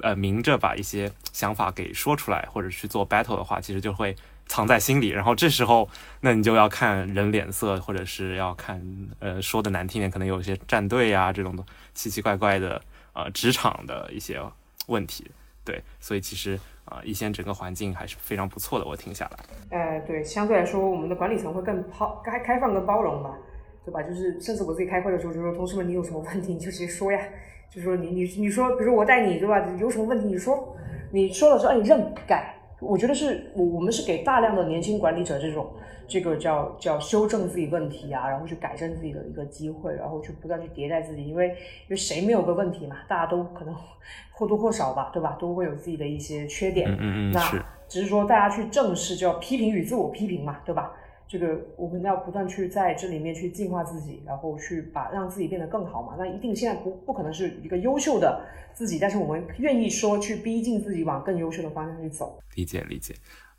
[0.00, 4.16] 呃明着把一些想法给说出来，或者去做 battle 的话，其实就会
[4.46, 5.88] 藏在心里，然后这时候
[6.20, 8.84] 那你就要看人脸色，或者是要看
[9.20, 11.64] 呃说的难听点，可能有一些站队啊这种的
[11.94, 12.82] 奇奇怪怪的
[13.12, 14.42] 呃职场的一些
[14.88, 15.30] 问题，
[15.64, 16.58] 对，所以其实。
[16.86, 19.78] 啊，一线整个环境还是非常不错的，我听下来。
[19.78, 23.34] 呃，对，相对来说，我们的管理层会更抛开开放跟包容嘛，
[23.84, 24.02] 对吧？
[24.02, 27.20] 就是甚至我自己开会的时候就说，同事们，你有什么问题你就直接说呀，
[27.70, 29.60] 就说你你你说，比如我带你，对吧？
[29.78, 30.76] 有什么问题你说，
[31.10, 32.55] 你说了之后，哎，认改。
[32.80, 35.72] 我觉得是我我们是给大量的年轻管理者这种
[36.06, 43.74] 这个叫叫修正自己问题啊，然后去改正自己的一个机会，然后去不断去迭代自己，因为因为谁没有个问题嘛，大家都可能
[44.32, 45.36] 或多或少吧，对吧？
[45.40, 46.88] 都会有自己的一些缺点。
[46.90, 47.40] 嗯嗯嗯，那
[47.88, 50.92] 只是说大家去正视，就要批评与自我批评嘛，对吧？
[51.28, 56.14] 这个我们要不断去在这里面去进化自己，然后去把让自己变得更好嘛。
[56.18, 62.40] 那一定现在不不可能是一个优秀的自己，但是我们愿意说去逼近自己往更优秀的方向去走。
[62.54, 63.14] 理解理解。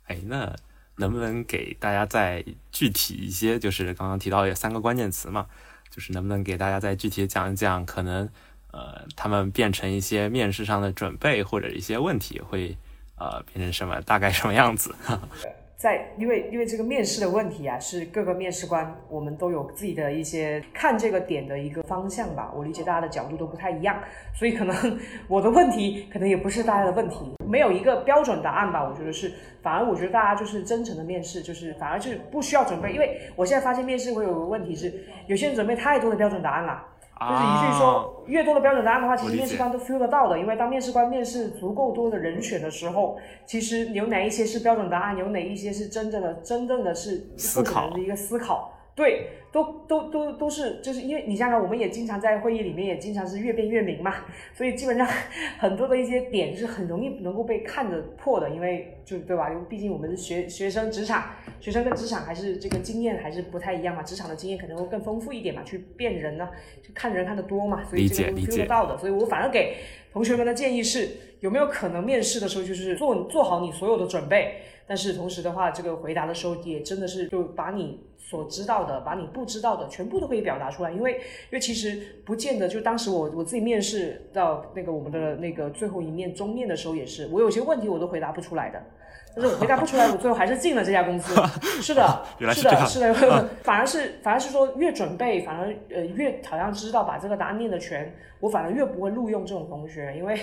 [0.06, 0.54] 哎，那
[0.96, 2.42] 能不能给大家再
[2.72, 3.58] 具体一些？
[3.58, 5.46] 就是刚刚提到有三个关键词嘛，
[5.90, 8.26] 就是能不能给大家再具体讲一讲，可能
[8.72, 12.74] 呃他们变成一些面试上的准备或者一些问题会
[13.18, 14.94] 呃变成什么，大概什么样子？
[15.78, 22.52] 在，因为因为这个面试的问题啊，是各个面试官我们都有自己的一些看这个点的一个方向吧。
[22.52, 23.96] 我理解大家的角度都不太一样，
[24.34, 24.98] 所以可能
[25.28, 28.82] 我的问题可能也不是大家的问题，没有一个标准答案吧。
[28.82, 32.92] 我觉得是，反而我觉得大家就是真诚的面试，就是反而是不需要准备。
[32.92, 34.92] 因为我现在发现面试会有个问题是，
[35.28, 36.86] 有些人准备太多的标准答案了。
[37.20, 40.38] 就是一句说，越多的标准答案的话，其实面试官都 feel 得到的。
[40.38, 47.90] 因为当面试官面试足够多的人选的时候，其实有哪一些是标准答案，有哪一些是真正的、真正的是思考。
[47.90, 49.30] 的一个思考，对。
[49.50, 54.16] 都都都都是，就是因为你想想，我们也经常在会议里面，也经常是越辩越明嘛，
[54.52, 55.08] 所以基本上
[55.58, 59.50] 很多的一些点是很容易能够被看得破的，因为就对吧？
[59.50, 61.30] 因为毕竟我们是学学生，职场
[61.60, 66.50] 学生跟职场还是这个经验还是不太一样嘛，职场的经验可能会更丰富一点嘛，去辨人呢，
[66.82, 68.98] 就看人看得多嘛，所以这个都 feel 得到的。
[68.98, 69.78] 所以我反而给
[70.12, 71.08] 同学们的建议是，
[71.40, 78.06] 有没有可能面试的时候就是做做好你所有的准备，但是同时的话，这个回答的时候也真的是就把你。
[78.28, 88.82] 所知道的，把你不知道的全部都可以表达出来，因为因为其实不见得就当时我我自己面试到那个我们的那个最后一面终面的时候也是，我有些问题我都回答不出来的，
[89.34, 91.34] 但是我回答不出来，我最后还是进了这家公司。
[91.80, 92.22] 是的，
[92.52, 100.38] 是的，是的，反而是反而是说越准备，反而呃越好像知道把这个答案念的全，我反而越不会录用这种同学，因为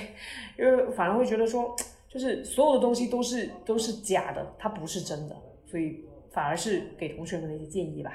[0.58, 1.76] 因为反而会觉得说，
[2.10, 5.36] 就是所有的东西都是都是假的，它不是真的，
[5.68, 6.04] 所以。
[6.36, 8.12] 反而是给同学们的一些建议吧。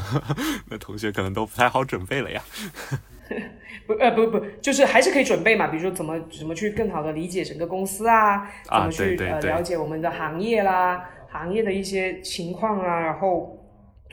[0.70, 2.40] 那同学可能都不太好准备了呀。
[3.86, 5.66] 不呃不不，就是还是可以准备嘛。
[5.68, 13.58] 比如说怎么怎么去更好的理解整个公司啊，怎么去呃了解我们的行业啦，行业的一些情况啊，然后。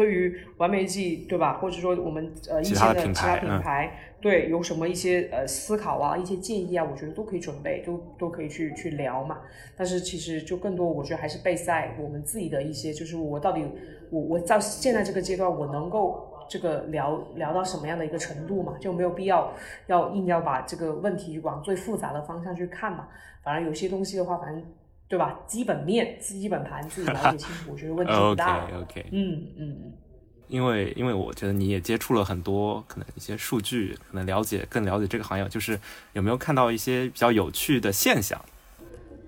[0.02, 1.60] 对于完美记，对吧？
[1.60, 9.42] 或者说我们呃一些的其他品牌，对有什么一些呃思考啊，一些建议啊，我觉得都可以准备，都都可以去去聊嘛。
[9.78, 13.64] 但是其实就更多，我觉得还是备赛我们自己的一些，就是我到底
[14.10, 18.74] 我我到现在这个阶段，我能够这个聊聊到什么样的一个程度嘛？
[18.80, 19.54] 就没有必要
[19.86, 23.08] 要硬要把这个问题往最复杂的方向去看嘛。
[23.44, 24.64] 反正有些东西的话，反正。
[25.12, 25.38] 对吧？
[25.46, 28.64] 基本面、基本盘自己了解清楚，我觉得问题不大。
[28.72, 29.94] OK OK，嗯嗯嗯。
[30.48, 35.78] 因为因为我觉得你也接触了很多可能一些数据，可能了解更了解这个行业，就是
[36.14, 38.40] 有没有看到一些比较有趣的现象？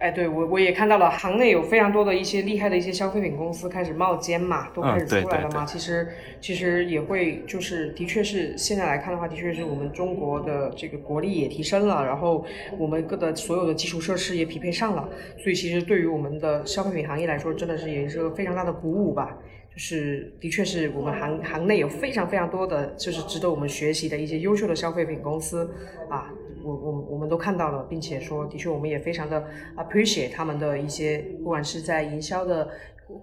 [0.03, 5.63] 哎，对我我也看到了，行内有非常多的一些厉害的一些消费品公司开始冒尖嘛，都开始出来了嘛。
[5.63, 6.05] 其实
[6.41, 12.45] 其实也会就是，的确是现在来看的话，的确是我们中国的这个国力也提升了，然后
[12.77, 15.07] 我们各的所有的基础设施也匹配上了，
[15.41, 19.37] 所以其实对于我们的消费品行业来说，真的是也是个非常大的鼓舞吧。
[19.71, 25.73] 就是的确是我们行行内有非常非常多的就是值得我们学习的一些优秀的消费品公司
[26.09, 26.29] 啊。
[26.63, 29.45] 我我我们都看到了，并且说，的确，我们也非常的
[29.75, 32.69] appreciate 他们的一些，不管是在营销的，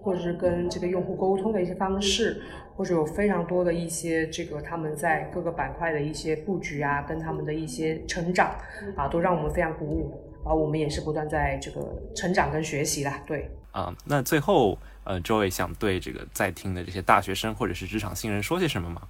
[0.01, 2.41] 或者是跟这个用户沟通的一些方式，
[2.75, 8.55] 或者有非常多的一些这个他们在各个板块的一些布局啊，跟他们的一些成长
[8.95, 10.11] 啊，都让我们非常鼓舞。
[10.43, 13.21] 然后我们也是不断在这个成长跟学习啦。
[13.27, 13.49] 对。
[13.71, 19.01] 啊，那最后，呃，Joey 想对这个在听的这些大学生或者是职场新人说些什么吗？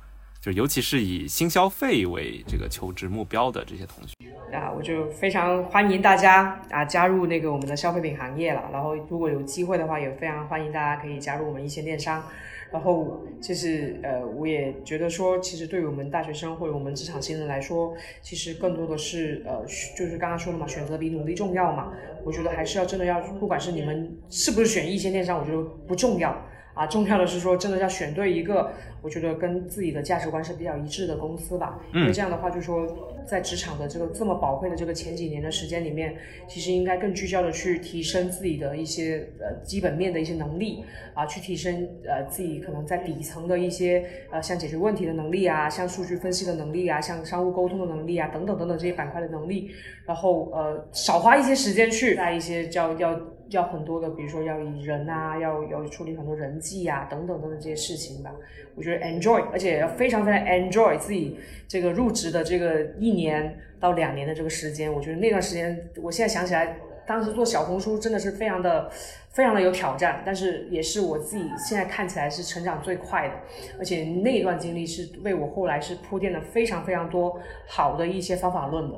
[0.41, 4.15] 就尤其是以新消费为这个求职目标的这些同学
[4.51, 8.67] 啊，我就非常欢迎大家啊加入那个我们的消费品行业了。
[8.73, 12.23] 然后如果有机会的话，也非常欢迎大家可以加入我们一线电商。
[12.71, 19.61] 然后就是呃，我也觉得说，其实对于我们大学生或者我们职场新人来说，其实更多的是呃，
[19.95, 21.91] 就是刚刚说的嘛，选择比努力重要嘛。
[22.23, 26.35] 我觉得还是要真的要，不管是你们是不是选一线电商，我觉得不重要。
[26.73, 31.79] 啊，重要的是说，真的要选对一个，我觉得跟自己的价值观是比较一致的公司吧。
[31.93, 32.87] 因为这样的话，就说
[33.27, 36.15] 在职场的这个这么宝贵的这个前几年的时间里面，
[36.47, 49.71] 其实应该更聚焦的去提升自己的一些呃基本面的一些能力啊，去提升呃自己可能在底层的一些呃像解决问题的能力啊，像数据分析的能力啊，像商务沟通的能力啊等等等等这些板块的能力，
[50.05, 53.19] 然后呃少花一些时间去在一些叫要。
[53.51, 58.31] 要很多的，比如说要以人啊，要要处理很多人际啊，等等等等这些事情吧。
[58.75, 61.37] 我觉得 enjoy，而且要非常非常 enjoy 自己
[61.67, 64.91] 这个入职的这个一年到两年的这个时间。
[64.91, 68.89] 我觉得那段时间，我现在想起来，当时做小红书真的是非常的
[69.31, 73.35] 非常的有挑战，但是也是我自己现在看起来是成长最快的。
[73.77, 77.37] 而且那段经历是为我后来是铺垫了非常非常多
[77.67, 78.97] 好的一些方法论的。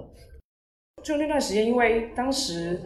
[1.01, 2.79] 就那段时间，因为当时。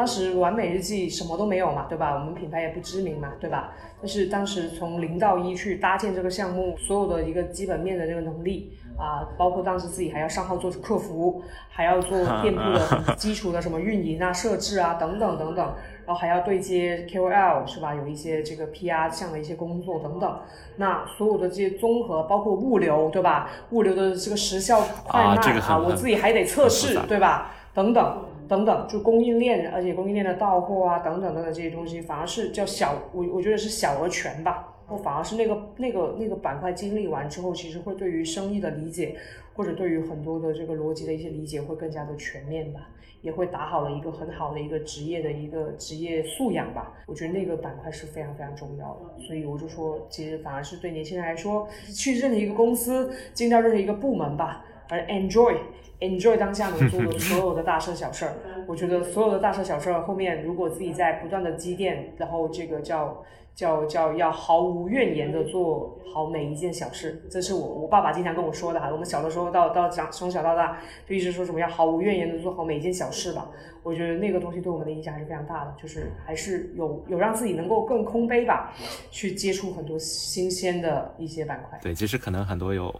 [0.00, 2.14] 当时完美日记什么都没有嘛，对吧？
[2.14, 3.74] 我们品牌也不知名嘛，对吧？
[4.00, 15.66] 但是当时从零到一去搭建这个项目，所有的一个基本面的这个能力啊，包括当时自己还要上号做客服，还要做店铺的 基础的什么运营啊、设置啊等等等等，
[16.06, 17.94] 然后还要对接 KOL 是吧？
[17.94, 20.40] 有一些这个 PR 项的一些工作等等。
[20.76, 23.50] 那所有的这些综合，包括物流，对吧？
[23.72, 27.52] 物流的这个时效快慢啊，我自己还得测试，对吧？
[27.74, 28.24] 等等。
[28.50, 34.66] 等等，就供应链，而且供应链的到货啊，等等等等这些东西，反而是叫小，我我觉得是小而全吧。
[34.88, 39.14] 我反而是那个那个那个板块经历完之后，其实会对于生意的理解，
[39.54, 42.88] 或者对于很多的这个逻辑的一些理解会更加的全面吧，
[43.22, 46.92] 也会打好了一个很好的一个职业的一个职业素养吧。
[47.06, 55.56] 我觉得那个板块是非常非常重要的，所以我就说，其实反而是对年轻人来说，去任何一个公司，进到任何一个部门吧，而 enjoy。
[56.00, 58.32] enjoy 当下能做的所有的大事小事儿，
[58.66, 63.22] 我觉得所有的大事小事儿后面，如果自己在不断的积淀，然后这个叫
[63.54, 68.88] 叫叫要毫无怨言的做好每一件小事，这是我我爸爸经常跟我说的哈。
[68.90, 73.50] 我们小的时候到到长从小到大就一直说什么要毫无怨言的做好每一件小事吧。
[73.82, 78.72] 我觉得那个东西对我们的影响还是非常大的，就是还是有有让自己能够更空杯吧，
[79.10, 81.78] 去接触很多新鲜的一些板块。
[81.82, 82.94] 对，其实可能很多有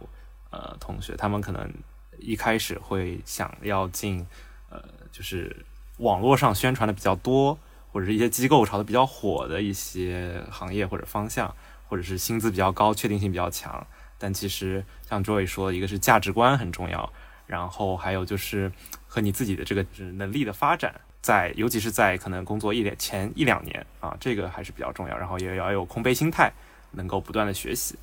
[0.51, 1.67] 呃同学他们可能。
[2.19, 4.23] 一开始会想要进，
[4.69, 4.79] 呃，
[5.11, 5.65] 就是
[5.97, 7.57] 网络上宣传的比较多，
[7.91, 11.51] 或者是一些机构炒的比较火的一些行业或者方向，
[11.87, 13.87] 或者是薪资比较高、确定性比较强。
[14.19, 17.11] 但其实像 Joy 说，一个是价值观很重要，
[17.47, 18.71] 然后还有就是
[19.07, 19.83] 和你自己的这个
[20.13, 25.17] 能力的发展，在尤其是在可能工作一两前一两年啊，这个还是比较重要。
[25.17, 26.53] 然后也要有空杯心态，
[26.91, 27.97] 能够不断的学习。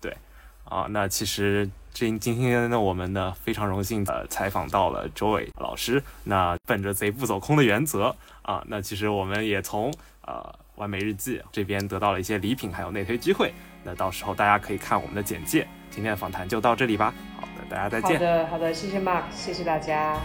[0.00, 0.16] 对，
[0.64, 1.68] 啊，那其实。
[1.92, 6.00] 今今天呢，我们呢非常荣幸的采访到了 Joy 老师。
[6.22, 9.92] 那本着贼不走空的原则啊，那其实我们也从
[10.24, 13.52] 呃完美日记这边得到了一些礼品，还有内推机会。
[13.82, 15.66] 那到时候大家可以看我们的简介。
[15.90, 17.12] 今天的访谈就到这里吧。
[17.40, 18.16] 好的，大家再见。
[18.16, 20.16] 好的，好的，谢谢 Mark，谢谢大家，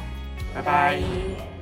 [0.53, 1.54] 拜拜。